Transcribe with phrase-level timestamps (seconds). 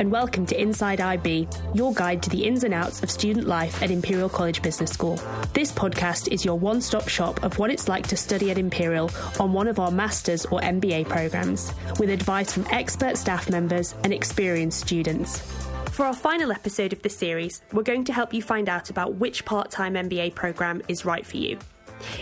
[0.00, 3.82] and welcome to Inside IB, your guide to the ins and outs of student life
[3.82, 5.16] at Imperial College Business School.
[5.52, 9.10] This podcast is your one stop shop of what it's like to study at Imperial
[9.38, 14.14] on one of our master's or MBA programs, with advice from expert staff members and
[14.14, 15.40] experienced students.
[15.90, 19.16] For our final episode of the series, we're going to help you find out about
[19.16, 21.58] which part time MBA program is right for you.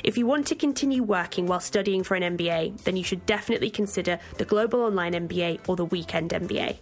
[0.02, 3.70] If you want to continue working while studying for an MBA, then you should definitely
[3.70, 6.78] consider the Global Online MBA or the Weekend MBA.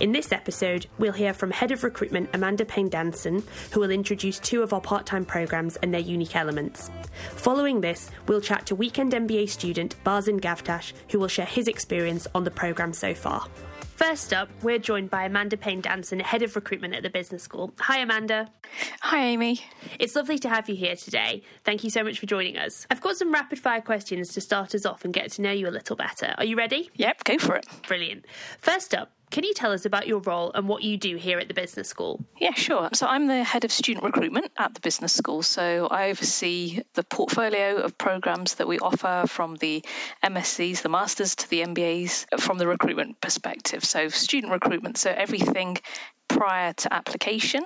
[0.00, 3.42] In this episode, we'll hear from Head of Recruitment Amanda Payne Danson,
[3.72, 6.90] who will introduce two of our part time programmes and their unique elements.
[7.32, 12.26] Following this, we'll chat to Weekend MBA student Barzin Gavtash, who will share his experience
[12.34, 13.46] on the programme so far.
[14.00, 17.74] First up, we're joined by Amanda Payne Danson, Head of Recruitment at the Business School.
[17.80, 18.48] Hi, Amanda.
[19.02, 19.60] Hi, Amy.
[19.98, 21.42] It's lovely to have you here today.
[21.64, 22.86] Thank you so much for joining us.
[22.90, 25.68] I've got some rapid fire questions to start us off and get to know you
[25.68, 26.34] a little better.
[26.38, 26.90] Are you ready?
[26.94, 27.66] Yep, go for it.
[27.86, 28.24] Brilliant.
[28.58, 31.48] First up, can you tell us about your role and what you do here at
[31.48, 32.24] the business school?
[32.38, 32.88] Yeah, sure.
[32.92, 35.42] So I'm the head of student recruitment at the business school.
[35.42, 39.84] So I oversee the portfolio of programs that we offer from the
[40.24, 43.84] MSCs, the masters to the MBAs from the recruitment perspective.
[43.84, 45.78] So student recruitment, so everything
[46.30, 47.64] prior to application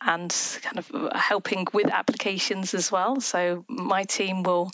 [0.00, 3.20] and kind of helping with applications as well.
[3.20, 4.70] So my team will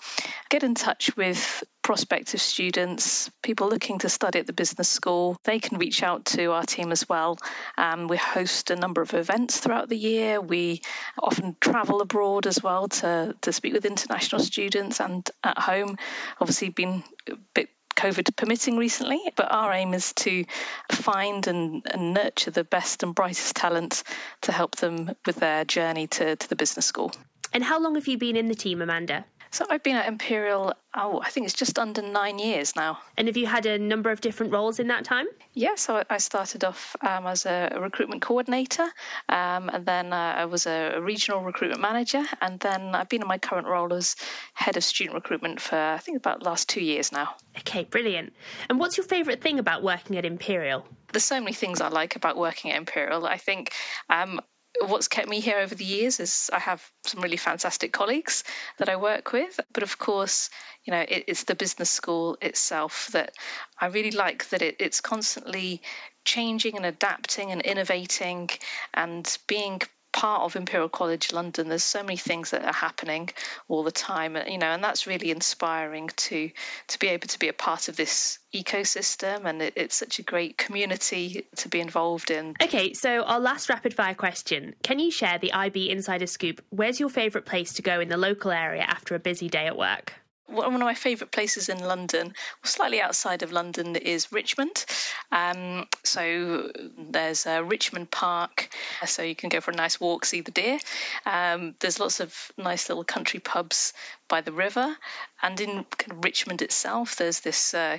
[0.49, 5.37] get in touch with prospective students, people looking to study at the business school.
[5.43, 7.37] They can reach out to our team as well.
[7.77, 10.41] Um, we host a number of events throughout the year.
[10.41, 10.83] We
[11.19, 15.99] often travel abroad as well to, to speak with international students and at home.
[16.41, 20.45] Obviously, been a bit COVID permitting recently, but our aim is to
[20.91, 24.03] find and, and, nurture the best and brightest talent
[24.43, 27.13] to help them with their journey to, to the business school.
[27.53, 29.25] And how long have you been in the team, Amanda?
[29.53, 33.01] So I've been at Imperial, oh, I think it's just under nine years now.
[33.19, 35.27] And have you had a number of different roles in that time?
[35.53, 38.89] Yeah, so I started off um, as a, recruitment coordinator,
[39.29, 43.29] um, and then uh, I was a, regional recruitment manager, and then I've been in
[43.29, 44.17] my current role as
[44.55, 47.35] head of student recruitment for I think about the last two years now.
[47.59, 48.33] Okay, brilliant.
[48.71, 50.87] And what's your favourite thing about working at Imperial?
[51.13, 53.27] There's so many things I like about working at Imperial.
[53.27, 53.73] I think
[54.09, 54.41] um,
[54.81, 58.45] what's kept me here over the years is I have some really fantastic colleagues
[58.79, 59.61] that I work with.
[59.73, 60.51] But of course,
[60.85, 63.35] you know, it, it's the business school itself that
[63.79, 65.83] I really like that it, it's constantly
[66.25, 68.51] changing and adapting and innovating
[68.95, 69.81] and being
[70.23, 73.29] part of Imperial College London, there's so many things that are happening
[73.67, 76.49] all the time, you know, and that's really inspiring to
[76.87, 80.23] to be able to be a part of this ecosystem, and it, it's such a
[80.23, 82.55] great community to be involved in.
[82.63, 86.63] Okay, so our last rapid fire question: Can you share the IB Insider Scoop?
[86.71, 89.77] Where's your favourite place to go in the local area after a busy day at
[89.77, 90.22] work?
[90.47, 94.85] One of my favourite places in London, slightly outside of London, is Richmond.
[95.31, 98.69] Um, so there's a Richmond Park,
[99.07, 100.79] so you can go for a nice walk, see the deer.
[101.25, 103.93] Um, there's lots of nice little country pubs
[104.29, 104.97] by the river,
[105.43, 105.87] and in
[106.23, 107.99] Richmond itself, there's this uh,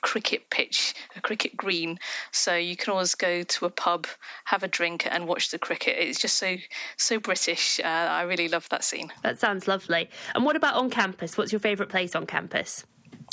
[0.00, 1.98] cricket pitch, a cricket green.
[2.30, 4.06] So you can always go to a pub,
[4.44, 5.96] have a drink, and watch the cricket.
[5.98, 6.56] It's just so
[6.96, 7.80] so British.
[7.80, 9.12] Uh, I really love that scene.
[9.22, 10.10] That sounds lovely.
[10.34, 11.36] And what about on campus?
[11.36, 12.84] What's your favourite place on campus?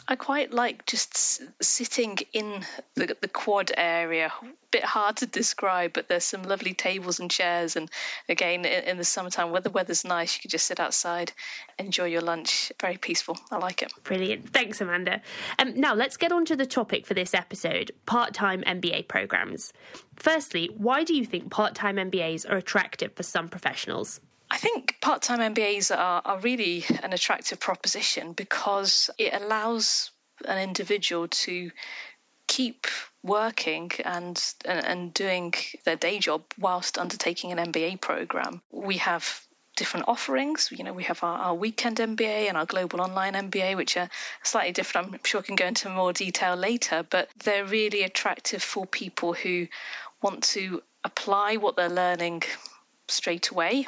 [0.09, 2.63] I quite like just sitting in
[2.95, 4.31] the, the quad area.
[4.41, 7.75] A Bit hard to describe, but there's some lovely tables and chairs.
[7.75, 7.89] And
[8.29, 11.33] again, in, in the summertime, where the weather's nice, you can just sit outside,
[11.77, 12.71] enjoy your lunch.
[12.79, 13.37] Very peaceful.
[13.51, 13.91] I like it.
[14.03, 14.53] Brilliant.
[14.53, 15.21] Thanks, Amanda.
[15.59, 19.73] Um, now, let's get on to the topic for this episode part time MBA programs.
[20.15, 24.21] Firstly, why do you think part time MBAs are attractive for some professionals?
[24.49, 30.11] I think part time MBAs are, are really an attractive proposition because it allows
[30.45, 31.71] an individual to
[32.47, 32.87] keep
[33.23, 35.53] working and and doing
[35.83, 38.61] their day job whilst undertaking an MBA program.
[38.71, 39.41] We have
[39.75, 40.69] different offerings.
[40.71, 44.09] You know, we have our, our, weekend MBA and our global online MBA, which are
[44.43, 45.13] slightly different.
[45.13, 49.33] I'm sure I can go into more detail later, but they're really attractive for people
[49.33, 49.67] who
[50.21, 52.41] want to apply what they're learning
[53.07, 53.85] straight away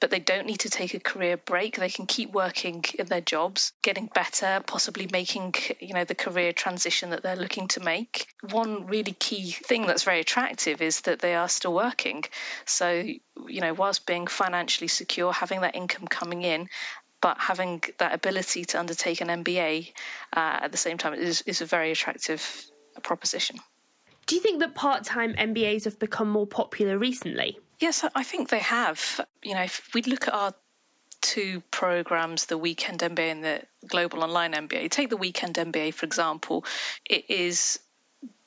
[0.00, 1.76] but they don't need to take a career break.
[1.76, 6.52] They can keep working in their jobs, getting better, possibly making, you know, the career
[6.52, 8.28] transition that they're looking to make.
[8.50, 12.24] One really key thing that's very attractive is that they are still working.
[12.64, 16.68] So, you know, whilst being financially secure, having that income coming in,
[17.20, 19.92] but having that ability to undertake an MBA
[20.32, 22.70] uh, at the same time is, is a very attractive
[23.02, 23.58] proposition.
[24.26, 27.58] Do you think that part time MBAs have become more popular recently?
[27.80, 29.20] Yes, I think they have.
[29.42, 30.54] You know, if we look at our
[31.20, 36.06] two programs, the Weekend MBA and the Global Online MBA, take the Weekend MBA, for
[36.06, 36.64] example,
[37.04, 37.78] it is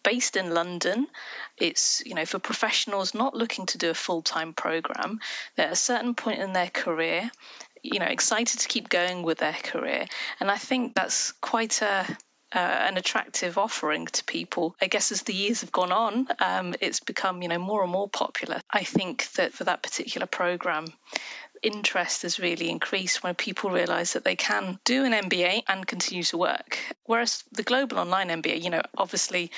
[0.04, 1.08] based in London.
[1.58, 5.20] It's, you know, for professionals not looking to do a full time program.
[5.56, 7.30] They're at a certain point in their career,
[7.84, 10.06] you know, excited to keep going with their career.
[10.40, 12.06] And I think that's quite a
[12.54, 14.76] uh, an attractive offering to people.
[14.82, 17.92] I guess as the years have gone on, um, it's become you know more and
[17.92, 18.62] more popular.
[18.70, 20.88] I think that for that particular program,
[21.62, 26.24] interest has really increased when people realize that they can do an MBA and continue
[26.24, 26.78] to work.
[27.06, 29.52] Whereas the global online MBA, you know, obviously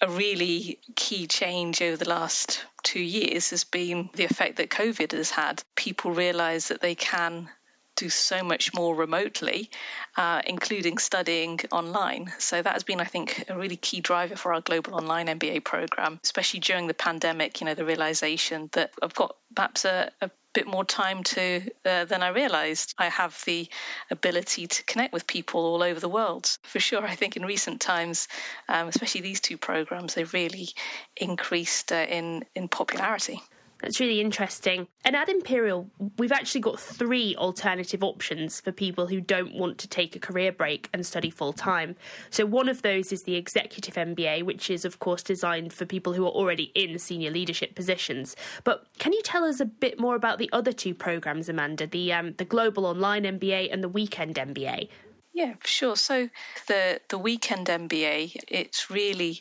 [0.00, 5.12] a really key change over the last two years has been the effect that COVID
[5.12, 5.62] has had.
[5.74, 7.48] People realize that they can
[7.98, 9.70] do so much more remotely,
[10.16, 12.32] uh, including studying online.
[12.38, 15.64] So that has been, I think, a really key driver for our global online MBA
[15.64, 17.60] program, especially during the pandemic.
[17.60, 22.04] You know, the realization that I've got perhaps a, a bit more time to uh,
[22.04, 22.94] than I realized.
[22.98, 23.68] I have the
[24.10, 26.46] ability to connect with people all over the world.
[26.62, 28.28] For sure, I think in recent times,
[28.68, 30.68] um, especially these two programs, they've really
[31.16, 33.42] increased uh, in in popularity.
[33.80, 34.88] That's really interesting.
[35.04, 35.88] And at Imperial,
[36.18, 40.50] we've actually got three alternative options for people who don't want to take a career
[40.50, 41.94] break and study full time.
[42.30, 46.12] So, one of those is the Executive MBA, which is, of course, designed for people
[46.12, 48.34] who are already in senior leadership positions.
[48.64, 52.12] But can you tell us a bit more about the other two programs, Amanda, the,
[52.12, 54.88] um, the Global Online MBA and the Weekend MBA?
[55.32, 55.94] Yeah, sure.
[55.94, 56.28] So,
[56.66, 59.40] the, the Weekend MBA, it's really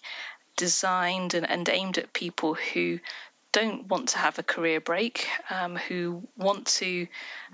[0.57, 2.99] designed and, and aimed at people who
[3.57, 7.07] don't want to have a career break, um, who want to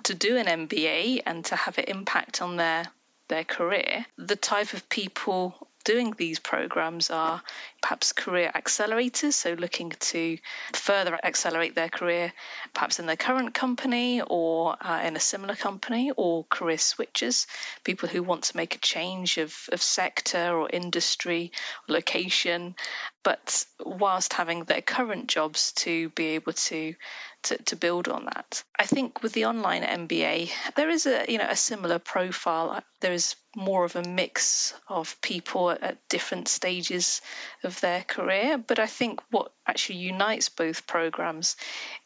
[0.03, 2.85] to do an MBA and to have it impact on their
[3.29, 4.05] their career.
[4.17, 7.41] The type of people doing these programs are
[7.83, 10.37] perhaps career accelerators, so looking to
[10.71, 12.31] further accelerate their career,
[12.73, 17.45] perhaps in their current company or uh, in a similar company, or career switchers,
[17.83, 21.51] people who want to make a change of, of sector or industry,
[21.87, 22.73] or location,
[23.21, 26.95] but whilst having their current jobs to be able to
[27.43, 28.63] to, to build on that.
[28.77, 32.81] I think with the online MBA, there is a you know a similar profile.
[33.01, 37.21] There is more of a mix of people at different stages
[37.63, 38.57] of their career.
[38.57, 41.55] But I think what actually unites both programs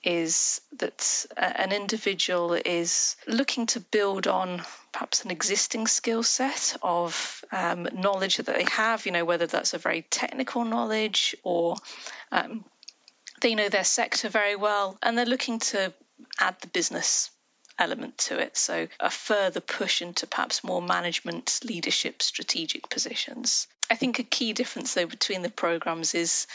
[0.03, 4.61] is that an individual is looking to build on
[4.91, 9.73] perhaps an existing skill set of um, knowledge that they have, you know, whether that's
[9.73, 11.75] a very technical knowledge or
[12.31, 12.63] um,
[13.41, 15.93] they know their sector very well and they're looking to
[16.39, 17.29] add the business
[17.79, 18.57] element to it.
[18.57, 23.67] So, a further push into perhaps more management, leadership, strategic positions.
[23.89, 26.47] I think a key difference, though, between the programs is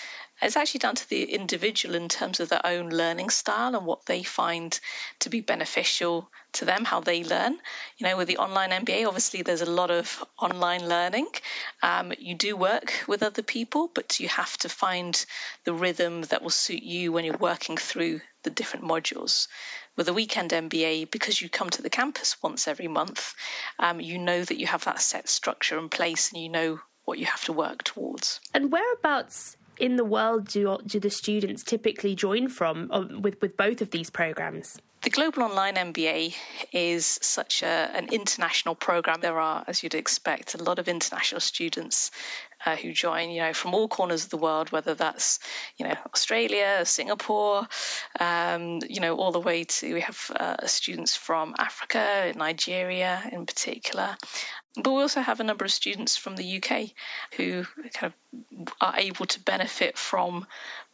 [0.42, 4.04] it's actually down to the individual in terms of their own learning style and what
[4.06, 4.78] they find
[5.20, 7.58] to be beneficial to them, how they learn.
[7.96, 11.28] You know, with the online MBA, obviously there's a lot of online learning.
[11.82, 15.24] Um, you do work with other people, but you have to find
[15.64, 19.46] the rhythm that will suit you when you're working through the different modules.
[19.96, 23.34] With a weekend MBA, because you come to the campus once every month,
[23.78, 27.18] um, you know that you have that set structure in place and you know what
[27.18, 28.40] you have to work towards.
[28.54, 33.56] And whereabouts in the world do do the students typically join from um, with with
[33.56, 34.78] both of these programs?
[35.02, 36.32] The Global Online MBA
[36.70, 39.20] is such a, an international program.
[39.20, 42.12] There are, as you'd expect, a lot of international students
[42.64, 45.40] uh, who join, you know, from all corners of the world, whether that's,
[45.76, 47.66] you know, Australia, Singapore,
[48.20, 53.44] um, you know, all the way to, we have uh, students from Africa, Nigeria in
[53.44, 54.16] particular.
[54.76, 56.90] But we also have a number of students from the UK
[57.36, 60.46] who kind of are able to benefit from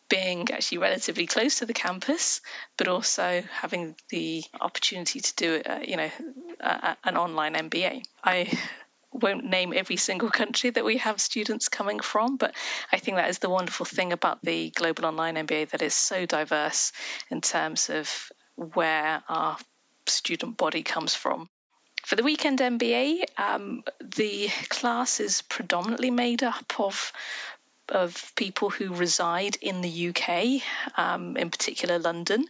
[0.09, 2.41] being actually relatively close to the campus,
[2.77, 6.11] but also having the opportunity to do, uh, you know,
[7.05, 8.05] an online MBA.
[8.23, 8.51] I
[9.13, 12.55] won't name every single country that we have students coming from, but
[12.93, 16.27] I think that is the wonderful thing about the Global Online MBA that is so
[16.27, 16.93] diverse
[17.31, 19.57] in terms of where our
[20.07, 21.49] student body comes from.
[22.05, 27.13] For the weekend MBA, um, the class is predominantly made up of
[27.91, 30.63] of people who reside in the UK,
[30.99, 32.45] um, in particular London.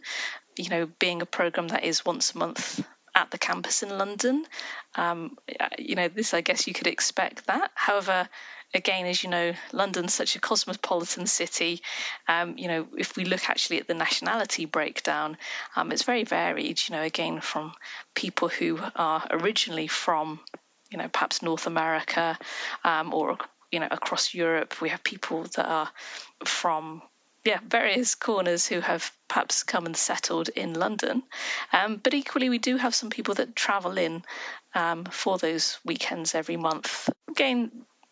[0.57, 2.83] You know, being a program that is once a month
[3.15, 4.45] at the campus in London,
[4.95, 5.37] um,
[5.77, 7.71] you know, this I guess you could expect that.
[7.73, 8.29] However,
[8.73, 11.81] again, as you know, London's such a cosmopolitan city.
[12.27, 15.37] Um, you know, if we look actually at the nationality breakdown,
[15.75, 16.79] um, it's very varied.
[16.87, 17.73] You know, again, from
[18.15, 20.39] people who are originally from,
[20.91, 22.37] you know, perhaps North America
[22.83, 23.37] um, or
[23.71, 24.81] you know across Europe.
[24.81, 25.89] We have people that are
[26.45, 27.01] from
[27.45, 31.23] yeah various corners who have perhaps come and settled in London,
[31.73, 34.23] um, but equally we do have some people that travel in
[34.75, 37.09] um, for those weekends every month.
[37.29, 37.71] Again,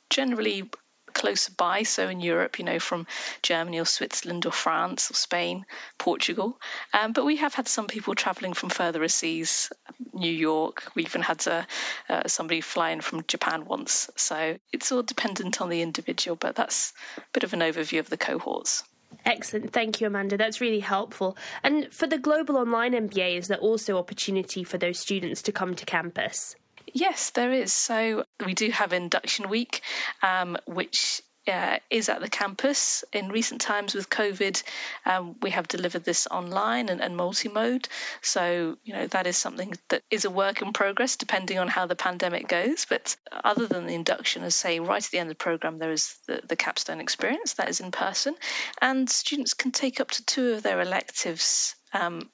[0.10, 0.70] generally
[1.18, 3.08] closer by, so in Europe, you know, from
[3.42, 5.66] Germany or Switzerland or France or Spain,
[5.98, 6.60] Portugal.
[6.94, 9.72] Um, but we have had some people traveling from further seas,
[10.14, 10.92] New York.
[10.96, 11.64] We even had uh,
[12.08, 14.10] uh, somebody flying from Japan once.
[14.16, 18.10] So it's all dependent on the individual, but that's a bit of an overview of
[18.10, 18.84] the cohorts.
[19.26, 19.74] Excellent.
[19.74, 20.38] Thank you, Amanda.
[20.38, 21.36] That's really helpful.
[21.64, 25.76] And for the Global Online MBA, is there also opportunity for those students to come
[25.76, 26.56] to campus?
[26.94, 27.74] Yes, there is.
[27.74, 29.82] So we do have Induction Week,
[30.22, 33.03] um, which uh, is at the campus.
[33.13, 34.62] In recent times with COVID,
[35.06, 37.88] um, we have delivered this online and, and multi-mode.
[38.22, 41.86] So, you know, that is something that is a work in progress depending on how
[41.86, 42.86] the pandemic goes.
[42.86, 45.91] But other than the induction, as say, right at the end of the program, there
[45.91, 48.36] is the, the capstone experience that is in person.
[48.82, 52.29] And students can take up to two of their electives um,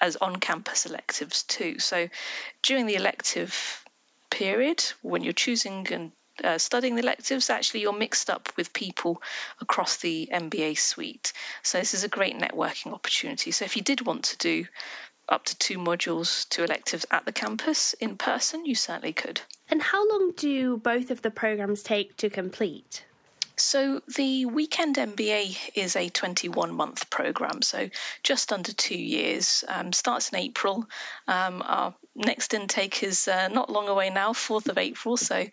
[0.00, 1.78] as on campus electives too.
[1.78, 2.08] So
[2.62, 3.81] during the elective
[4.32, 6.12] period, when you're choosing and
[6.42, 9.22] uh, studying the electives, actually you're mixed up with people
[9.60, 11.32] across the MBA suite.
[11.62, 13.50] So this is a great networking opportunity.
[13.50, 14.64] So if you did want to do
[15.28, 19.40] up to two modules, two electives at the campus in person, you certainly could.
[19.68, 23.04] And how long do both of the programs take to complete?
[23.62, 27.88] So, the Weekend MBA is a 21 month program, so
[28.24, 29.62] just under two years.
[29.68, 30.84] Um, starts in April.
[31.28, 35.46] Um, our next intake is uh, not long away now, 4th of April, so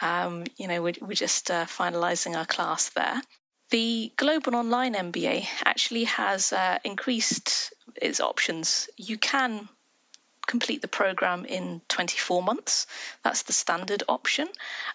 [0.00, 3.22] um, you know we're, we're just uh, finalising our class there.
[3.70, 8.88] The Global Online MBA actually has uh, increased its options.
[8.96, 9.68] You can
[10.46, 12.86] complete the program in 24 months,
[13.22, 14.48] that's the standard option,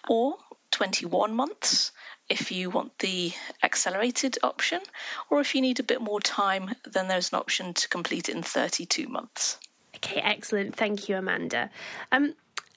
[0.08, 0.36] or
[0.70, 1.92] 21 months
[2.28, 3.32] if you want the
[3.62, 4.80] accelerated option,
[5.30, 8.34] or if you need a bit more time, then there's an option to complete it
[8.34, 9.58] in 32 months.
[9.96, 10.76] Okay, excellent.
[10.76, 11.70] Thank you, Amanda.
[12.12, 12.34] Um,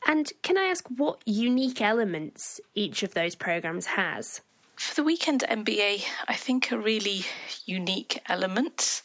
[0.07, 4.41] and can I ask what unique elements each of those programs has?
[4.75, 7.23] For the Weekend MBA, I think a really
[7.65, 9.03] unique element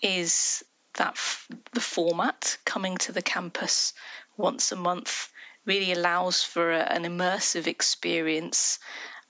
[0.00, 0.62] is
[0.94, 3.94] that f- the format coming to the campus
[4.36, 5.30] once a month
[5.68, 8.80] really allows for a, an immersive experience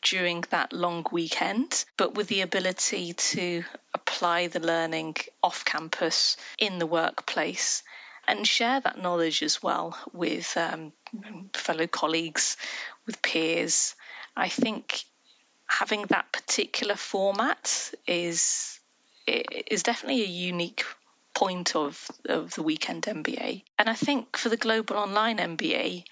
[0.02, 6.78] during that long weekend, but with the ability to apply the learning off campus in
[6.78, 7.82] the workplace
[8.28, 10.92] and share that knowledge as well with um,
[11.54, 12.56] fellow colleagues,
[13.06, 13.96] with peers.
[14.36, 15.02] I think
[15.66, 18.78] having that particular format is
[19.26, 20.84] is definitely a unique
[21.34, 23.62] point of, of the weekend MBA.
[23.78, 26.04] And I think for the global online MBA,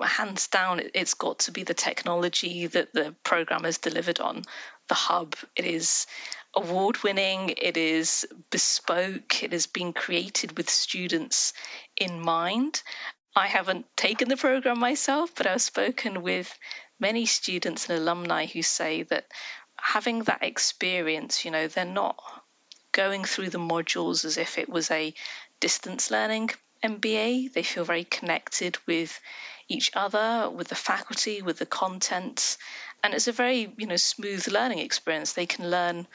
[0.00, 4.42] hands down, it's got to be the technology that the program has delivered on.
[4.88, 6.06] The hub, it is
[6.54, 11.52] award winning, it is bespoke, it has been created with students
[11.96, 12.82] in mind.
[13.34, 16.52] I haven't taken the program myself, but I've spoken with
[16.98, 19.26] many students and alumni who say that
[19.76, 22.20] having that experience, you know, they're not
[22.92, 25.14] going through the modules as if it was a
[25.60, 26.50] distance learning
[26.82, 27.52] MBA.
[27.52, 29.20] They feel very connected with
[29.70, 32.58] each other, with the faculty, with the content,
[33.02, 35.32] and it's a very you know smooth learning experience.
[35.32, 36.06] They can learn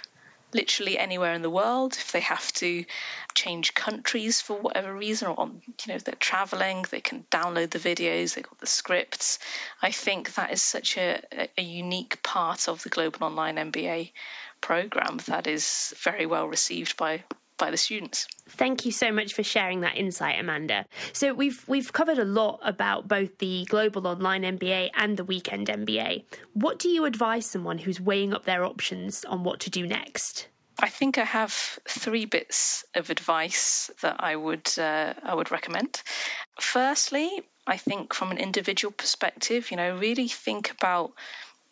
[0.53, 1.93] literally anywhere in the world.
[1.93, 2.85] If they have to
[3.33, 7.79] change countries for whatever reason, or on, you know, they're traveling, they can download the
[7.79, 9.39] videos, they've got the scripts.
[9.81, 11.21] I think that is such a,
[11.57, 14.11] a unique part of the Global Online MBA
[14.61, 17.23] program that is very well received by
[17.57, 18.27] by the students.
[18.49, 20.85] Thank you so much for sharing that insight, Amanda.
[21.13, 25.67] So we've we've covered a lot about both the global online MBA and the weekend
[25.67, 26.25] MBA.
[26.53, 30.47] What do you advise someone who's weighing up their options on what to do next?
[30.77, 31.53] I think I have
[31.87, 36.01] three bits of advice that I would uh, I would recommend.
[36.59, 37.29] Firstly,
[37.65, 41.13] I think from an individual perspective, you know, really think about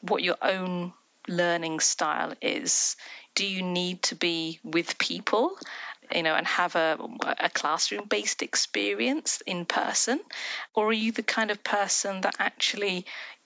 [0.01, 0.93] what your own
[1.27, 2.95] learning style is
[3.35, 5.57] do you need to be with people
[6.13, 6.97] you know and have a,
[7.39, 10.19] a classroom based experience in person?
[10.75, 13.05] Or are you the kind of person that actually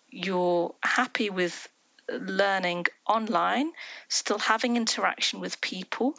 [0.10, 1.68] you're happy with
[2.10, 3.72] learning online
[4.08, 6.16] still having interaction with people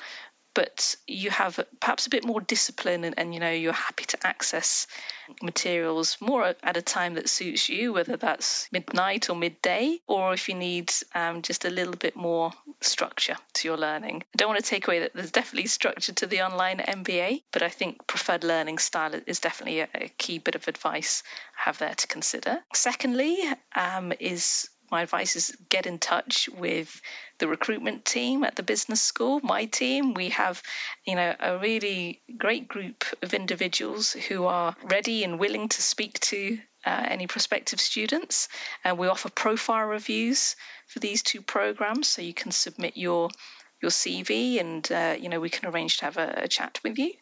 [0.58, 4.26] but you have perhaps a bit more discipline and, and, you know you're happy to
[4.26, 4.88] access
[5.40, 10.48] materials more at a time that suits you whether that's midnight or midday or if
[10.48, 12.50] you need um, just a little bit more
[12.80, 14.24] structure to your learning.
[14.34, 17.62] I don't want to take away that there's definitely structure to the online mba but
[17.62, 21.22] i think preferred learning style is definitely a, a key bit of advice
[21.56, 22.58] i have there to consider.
[22.74, 23.38] Secondly
[23.76, 27.00] um, is my advice is get in touch with
[27.38, 30.14] the recruitment team at the business school, my team.
[30.14, 30.62] We have,
[31.06, 36.18] you know, a really great group of individuals who are ready and willing to speak
[36.20, 38.48] to uh, any prospective students.
[38.84, 43.30] And we offer profile reviews for these two programs, so you can submit your
[43.80, 46.98] your CV, and uh, you know we can arrange to have a, a chat with
[46.98, 47.12] you.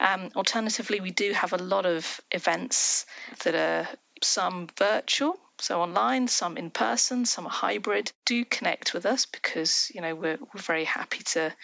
[0.00, 3.04] Um, alternatively, we do have a lot of events
[3.44, 3.88] that are
[4.22, 8.12] some virtual, so online, some in person, some are hybrid.
[8.24, 11.54] Do connect with us because you know we're we're very happy to.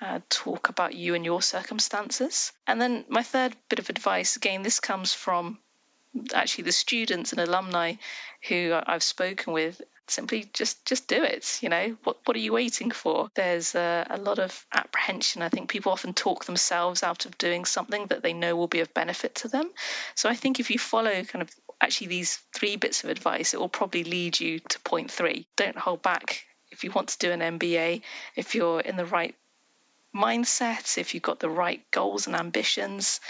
[0.00, 2.52] Uh, talk about you and your circumstances.
[2.68, 5.58] And then my third bit of advice again, this comes from
[6.32, 7.94] actually the students and alumni
[8.48, 12.52] who I've spoken with simply just just do it you know what what are you
[12.52, 17.26] waiting for there's a, a, lot of apprehension i think people often talk themselves out
[17.26, 19.70] of doing something that they know will be of benefit to them
[20.14, 23.60] so i think if you follow kind of actually these three bits of advice it
[23.60, 27.30] will probably lead you to point three don't hold back if you want to do
[27.30, 28.00] an mba
[28.36, 29.34] if you're in the right
[30.14, 33.20] mindset if you've got the right goals and ambitions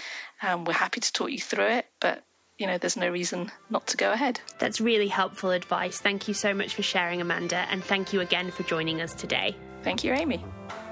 [0.41, 2.23] um, we're happy to talk you through it but
[2.59, 4.39] you know, there's no reason not to go ahead.
[4.59, 5.97] That's really helpful advice.
[5.97, 9.55] Thank you so much for sharing, Amanda, and thank you again for joining us today.
[9.81, 10.43] Thank you, Amy.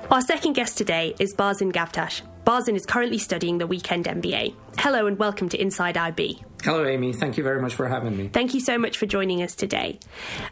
[0.10, 2.22] Our second guest today is Barzin Gavtash.
[2.46, 4.56] Barzin is currently studying the Weekend MBA.
[4.78, 6.42] Hello and welcome to Inside IB.
[6.64, 7.14] Hello, Amy.
[7.14, 8.28] Thank you very much for having me.
[8.28, 10.00] Thank you so much for joining us today.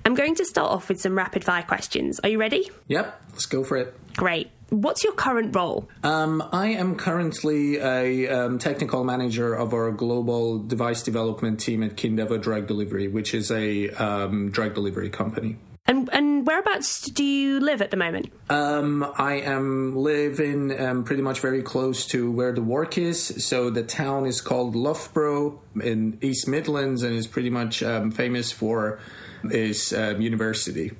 [0.05, 2.19] I'm going to start off with some rapid fire questions.
[2.19, 2.69] Are you ready?
[2.87, 3.95] Yep, let's go for it.
[4.15, 4.51] Great.
[4.69, 5.87] What's your current role?
[6.03, 11.95] Um, I am currently a um, technical manager of our global device development team at
[11.95, 15.57] Kindeva Drug Delivery, which is a um, drug delivery company.
[15.87, 18.31] And, and whereabouts do you live at the moment?
[18.49, 23.43] Um, I am living um, pretty much very close to where the work is.
[23.45, 28.51] So the town is called Loughborough in East Midlands and is pretty much um, famous
[28.51, 28.99] for
[29.43, 30.91] its university.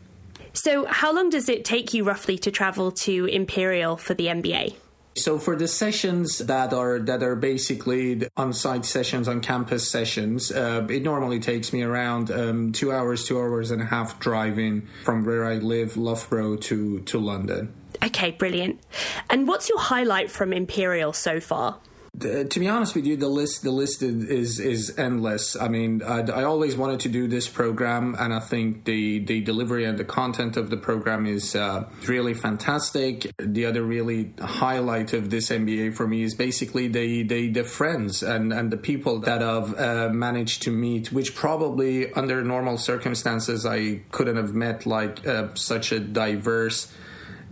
[0.53, 4.75] So, how long does it take you roughly to travel to Imperial for the MBA?
[5.17, 10.86] So for the sessions that are that are basically on-site sessions, on campus sessions, uh,
[10.89, 15.24] it normally takes me around um, two hours, two hours and a half driving from
[15.24, 17.73] where I live, Loughborough, to to London.
[18.04, 18.82] Okay, brilliant.
[19.30, 21.80] And what's your highlight from Imperial so far?
[22.19, 25.56] To be honest with you, the list the list is is endless.
[25.56, 29.41] I mean, I, I, always wanted to do this program, and I think the the
[29.41, 33.32] delivery and the content of the program is uh, really fantastic.
[33.38, 38.23] The other really highlight of this MBA for me is basically the the, the friends
[38.23, 43.65] and and the people that I've uh, managed to meet, which probably under normal circumstances
[43.65, 46.93] I couldn't have met like uh, such a diverse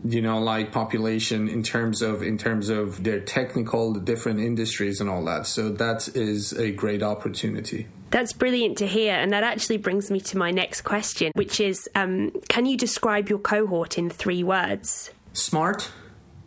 [0.05, 4.99] you know like population in terms of in terms of their technical the different industries
[4.99, 9.43] and all that so that is a great opportunity that's brilliant to hear and that
[9.43, 13.97] actually brings me to my next question which is um, can you describe your cohort
[13.97, 15.91] in three words smart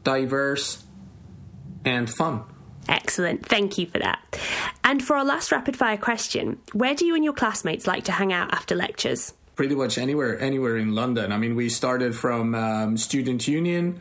[0.04, 0.84] diverse
[1.84, 2.42] and fun
[2.88, 3.44] Excellent.
[3.44, 4.40] Thank you for that.
[4.84, 8.12] And for our last rapid fire question, where do you and your classmates like to
[8.12, 9.32] hang out after lectures?
[9.56, 11.32] Pretty much anywhere anywhere in London.
[11.32, 14.00] I mean, we started from um, Student Union,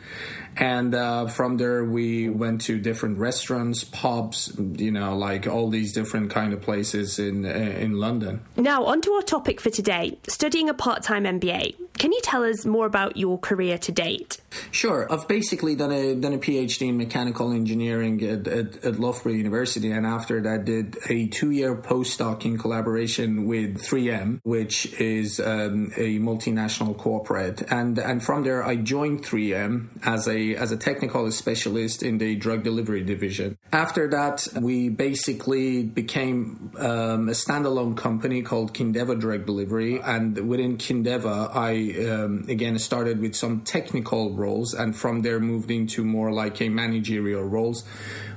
[0.58, 5.94] and uh, from there we went to different restaurants, pubs, you know, like all these
[5.94, 8.42] different kind of places in uh, in London.
[8.58, 11.76] Now, on to our topic for today: studying a part-time MBA.
[11.98, 14.38] Can you tell us more about your career to date?
[14.72, 15.12] Sure.
[15.12, 19.92] I've basically done a done a PhD in mechanical engineering at, at, at Loughborough University,
[19.92, 25.92] and after that, did a two year postdoc in collaboration with 3M, which is um,
[25.98, 27.62] a multinational corporate.
[27.72, 32.36] And and from there, I joined 3M as a as a technical specialist in the
[32.36, 33.58] drug delivery division.
[33.72, 40.78] After that, we basically became um, a standalone company called Kindeva Drug Delivery, and within
[40.78, 41.72] Kindeva, I
[42.12, 46.70] um, again started with some technical roles, and from there moved into more like a
[46.70, 47.84] managerial roles,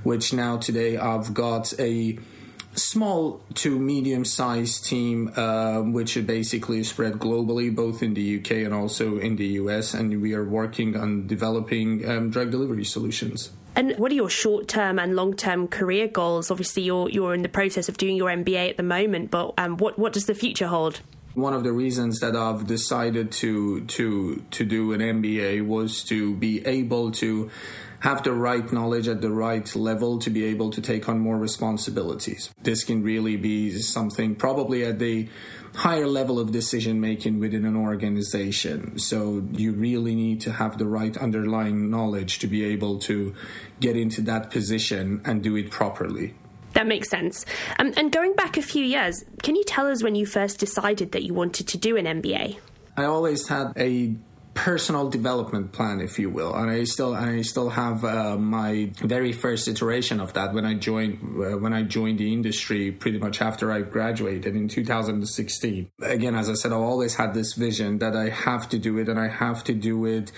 [0.04, 2.18] which now today I've got a
[2.74, 8.50] small to medium sized team, uh, which is basically spread globally, both in the UK
[8.66, 9.94] and also in the US.
[9.94, 13.50] And we are working on developing um, drug delivery solutions.
[13.74, 16.50] And what are your short term and long term career goals?
[16.50, 19.76] Obviously, you're, you're in the process of doing your MBA at the moment, but um,
[19.76, 21.00] what, what does the future hold?
[21.34, 26.34] One of the reasons that I've decided to to to do an MBA was to
[26.34, 27.50] be able to
[28.00, 31.36] have the right knowledge at the right level to be able to take on more
[31.36, 32.50] responsibilities.
[32.62, 35.28] This can really be something probably at the
[35.74, 38.98] higher level of decision making within an organization.
[38.98, 43.34] So you really need to have the right underlying knowledge to be able to
[43.80, 46.34] get into that position and do it properly.
[46.74, 47.44] That makes sense.
[47.78, 51.12] Um, and going back a few years, can you tell us when you first decided
[51.12, 52.58] that you wanted to do an MBA?
[52.96, 54.14] I always had a
[54.58, 56.52] personal development plan, if you will.
[56.52, 60.74] And I still I still have uh, my very first iteration of that when I
[60.74, 65.90] joined uh, when I joined the industry, pretty much after I graduated in 2016.
[66.02, 69.08] Again, as I said, I've always had this vision that I have to do it,
[69.08, 70.32] and I have to do it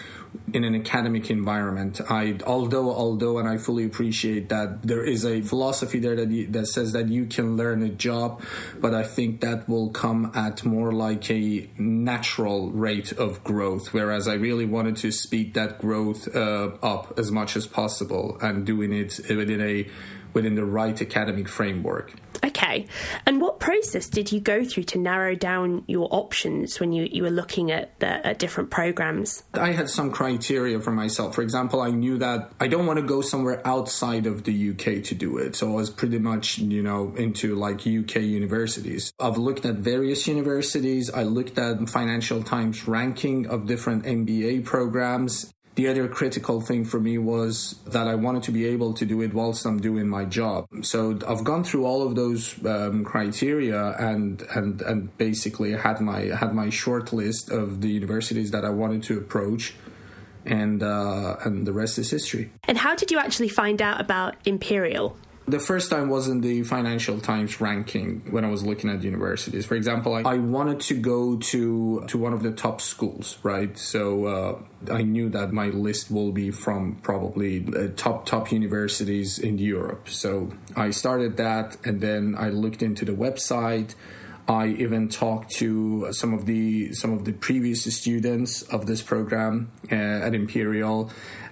[0.52, 2.00] in an academic environment.
[2.08, 6.46] I although although and I fully appreciate that there is a philosophy there that you,
[6.48, 8.42] that says that you can learn a job,
[8.80, 13.92] but I think that will come at more like a natural rate of growth.
[13.92, 18.64] Whereas I really wanted to speed that growth uh, up as much as possible and
[18.66, 19.86] doing it within a
[20.32, 22.12] within the right academic framework.
[22.42, 22.86] Okay.
[23.26, 27.22] And what process did you go through to narrow down your options when you, you
[27.22, 29.44] were looking at, the, at different programs?
[29.54, 31.34] I had some criteria for myself.
[31.34, 35.04] For example, I knew that I don't want to go somewhere outside of the UK
[35.04, 35.54] to do it.
[35.54, 39.12] So I was pretty much, you know, into like UK universities.
[39.20, 41.10] I've looked at various universities.
[41.10, 47.00] I looked at Financial Times ranking of different MBA programs the other critical thing for
[47.00, 50.24] me was that I wanted to be able to do it whilst I'm doing my
[50.24, 50.66] job.
[50.82, 56.22] So I've gone through all of those um, criteria and and and basically had my
[56.34, 59.74] had my short list of the universities that I wanted to approach
[60.44, 62.50] and uh, and the rest is history.
[62.64, 65.16] And how did you actually find out about Imperial?
[65.50, 69.66] The first time was in the Financial Times ranking when I was looking at universities.
[69.66, 73.76] For example, I, I wanted to go to to one of the top schools, right?
[73.78, 74.58] So uh,
[74.92, 80.08] I knew that my list will be from probably uh, top top universities in Europe.
[80.08, 83.94] So I started that, and then I looked into the website.
[84.48, 89.70] I even talked to some of the some of the previous students of this program
[89.92, 91.10] uh, at Imperial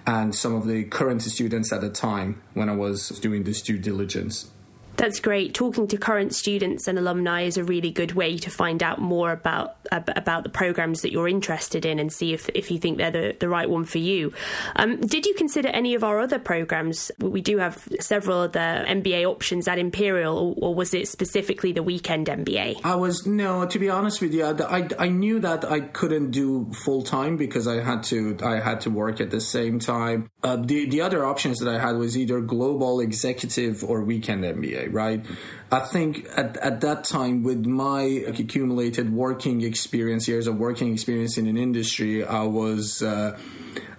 [0.09, 3.77] and some of the current students at the time when I was doing this due
[3.77, 4.49] diligence.
[4.99, 5.53] That's great.
[5.53, 9.31] Talking to current students and alumni is a really good way to find out more
[9.31, 13.09] about about the programs that you're interested in and see if, if you think they're
[13.09, 14.33] the, the right one for you.
[14.75, 17.11] Um, did you consider any of our other programs?
[17.17, 21.81] We do have several other MBA options at Imperial, or, or was it specifically the
[21.81, 22.81] weekend MBA?
[22.83, 23.65] I was no.
[23.65, 27.37] To be honest with you, I, I, I knew that I couldn't do full time
[27.37, 30.29] because I had to I had to work at the same time.
[30.43, 34.88] Uh, the the other options that I had was either global executive or weekend MBA
[34.91, 35.25] right?
[35.71, 41.37] I think at, at that time, with my accumulated working experience, years of working experience
[41.37, 43.01] in an industry, I was.
[43.01, 43.37] Uh,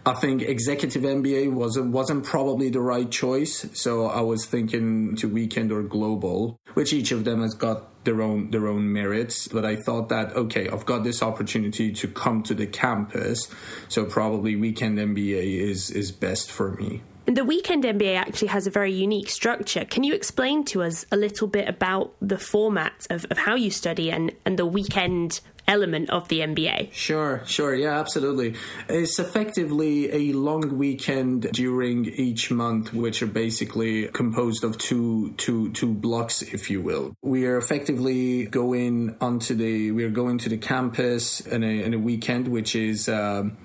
[0.06, 3.66] I think executive MBA wasn't wasn't probably the right choice.
[3.74, 8.22] So I was thinking to weekend or global, which each of them has got their
[8.22, 9.46] own their own merits.
[9.48, 13.48] But I thought that okay, I've got this opportunity to come to the campus,
[13.88, 17.02] so probably weekend MBA is is best for me.
[17.30, 19.84] The weekend MBA actually has a very unique structure.
[19.84, 23.70] Can you explain to us a little bit about the format of, of how you
[23.70, 26.92] study and, and the weekend element of the MBA?
[26.92, 27.72] Sure, sure.
[27.72, 28.56] Yeah, absolutely.
[28.88, 35.70] It's effectively a long weekend during each month, which are basically composed of two, two,
[35.70, 37.14] two blocks, if you will.
[37.22, 41.94] We are effectively going onto the, we are going to the campus in a, in
[41.94, 43.56] a weekend, which is um,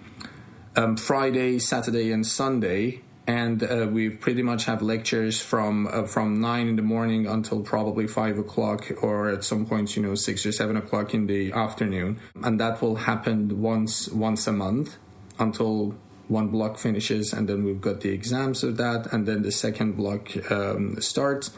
[0.76, 6.40] um, Friday, Saturday, and Sunday and uh, we pretty much have lectures from uh, from
[6.40, 10.46] nine in the morning until probably five o'clock, or at some point, you know, six
[10.46, 14.98] or seven o'clock in the afternoon, and that will happen once once a month
[15.40, 15.96] until
[16.28, 19.94] one block finishes, and then we've got the exams of that, and then the second
[19.94, 21.52] block um, starts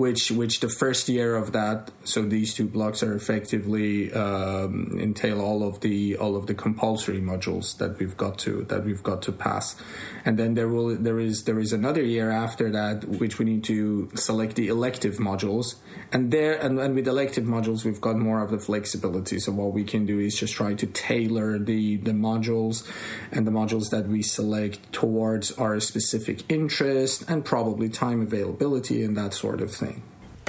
[0.00, 5.42] which which the first year of that so these two blocks are effectively um, entail
[5.42, 9.20] all of the all of the compulsory modules that we've got to that we've got
[9.22, 9.76] to pass.
[10.24, 13.62] And then there will there is there is another year after that which we need
[13.64, 15.66] to select the elective modules.
[16.12, 19.38] And there and, and with elective modules we've got more of the flexibility.
[19.38, 22.88] So what we can do is just try to tailor the the modules
[23.32, 29.14] and the modules that we select towards our specific interest and probably time availability and
[29.18, 29.89] that sort of thing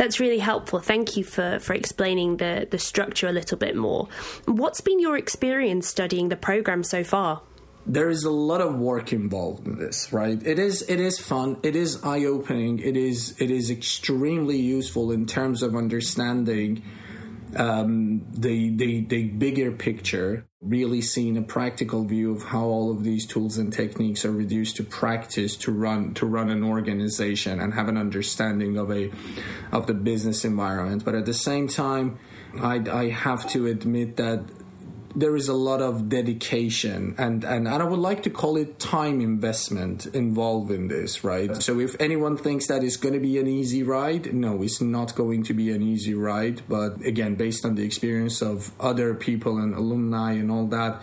[0.01, 0.79] that's really helpful.
[0.79, 4.07] Thank you for, for explaining the, the structure a little bit more.
[4.45, 7.43] What's been your experience studying the program so far?
[7.87, 11.57] there is a lot of work involved in this right it is it is fun
[11.63, 16.83] it is eye opening it is it is extremely useful in terms of understanding
[17.55, 23.03] um, the, the the bigger picture really seeing a practical view of how all of
[23.03, 27.73] these tools and techniques are reduced to practice to run to run an organization and
[27.73, 29.11] have an understanding of a
[29.71, 31.03] of the business environment.
[31.03, 32.19] But at the same time
[32.59, 34.45] I, I have to admit that
[35.15, 38.79] there is a lot of dedication and, and, and I would like to call it
[38.79, 41.55] time investment involved in this, right?
[41.61, 45.15] So if anyone thinks that it's going to be an easy ride, no, it's not
[45.15, 46.61] going to be an easy ride.
[46.67, 51.01] But again, based on the experience of other people and alumni and all that,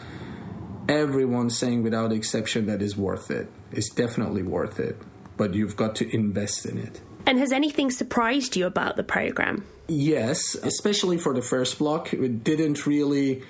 [0.88, 3.48] everyone's saying without exception that is worth it.
[3.72, 4.96] It's definitely worth it,
[5.36, 7.00] but you've got to invest in it.
[7.26, 9.64] And has anything surprised you about the program?
[9.86, 12.14] Yes, especially for the first block.
[12.14, 13.42] It didn't really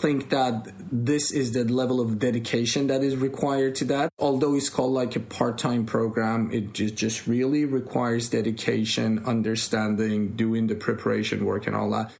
[0.00, 4.10] think that this is the level of dedication that is required to that.
[4.18, 10.36] Although it's called like a part time program, it just, just really requires dedication, understanding,
[10.36, 12.12] doing the preparation work, and all that.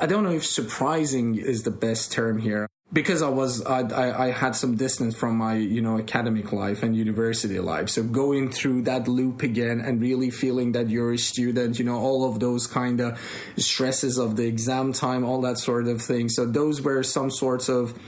[0.00, 4.26] I don't know if surprising is the best term here because I was I, I,
[4.26, 8.52] I, had some distance from my you know academic life and university life, so going
[8.52, 12.38] through that loop again and really feeling that you're a student, you know, all of
[12.38, 13.20] those kind of
[13.56, 16.28] stresses of the exam time, all that sort of thing.
[16.28, 17.98] So those were some sorts of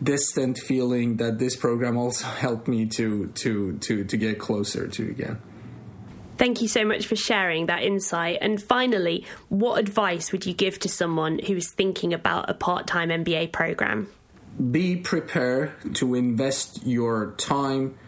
[0.00, 5.10] distant feeling that this program also helped me to to to to get closer to
[5.10, 5.40] again.
[6.38, 8.38] Thank you so much for sharing that insight.
[8.42, 12.86] And finally, what advice would you give to someone who is thinking about a part
[12.86, 14.08] time MBA program?
[14.56, 17.98] Be prepared to invest your time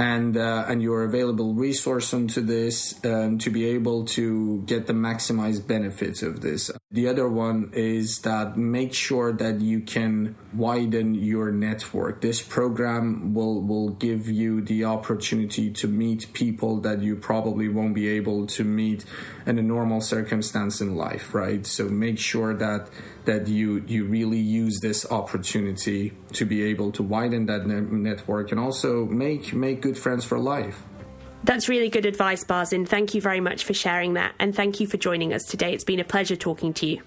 [0.00, 4.94] and uh, and your available resource into this um, to be able to get the
[4.94, 6.70] maximized benefits of this.
[6.90, 12.22] The other one is that make sure that you can widen your network.
[12.22, 17.94] This program will will give you the opportunity to meet people that you probably won't
[17.94, 19.04] be able to meet
[19.46, 21.66] in a normal circumstance in life, right?
[21.66, 22.88] So make sure that
[23.26, 28.50] that you you really use this opportunity to be able to widen that ne- network
[28.50, 30.82] and also make make good friends for life.
[31.42, 32.86] That's really good advice, Barzin.
[32.86, 35.72] Thank you very much for sharing that, and thank you for joining us today.
[35.72, 37.02] It's been a pleasure talking to you.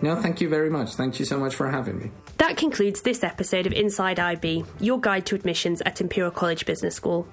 [0.00, 0.94] No, thank you very much.
[0.94, 2.10] Thank you so much for having me.
[2.38, 6.94] That concludes this episode of Inside IB, your guide to admissions at Imperial College Business
[6.94, 7.26] School.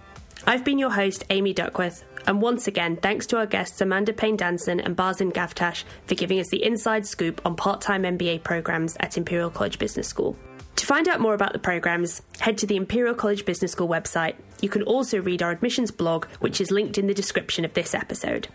[0.47, 4.37] I've been your host, Amy Duckworth, and once again, thanks to our guests Amanda Payne
[4.37, 8.95] Danson and Barzin Gavtash for giving us the inside scoop on part time MBA programs
[8.99, 10.37] at Imperial College Business School.
[10.81, 14.33] To find out more about the programs, head to the Imperial College Business School website.
[14.61, 17.93] You can also read our admissions blog, which is linked in the description of this
[17.93, 18.47] episode.